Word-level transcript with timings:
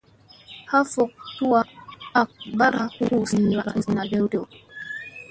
Ha 0.69 0.79
fok 0.93 1.11
tuwa 1.35 1.59
ak 2.21 2.29
ɓaara 2.57 2.81
hu 2.97 3.05
zina 3.85 4.03
tew 4.11 4.25
tew. 4.31 4.45